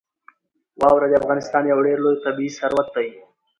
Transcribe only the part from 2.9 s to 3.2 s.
دی.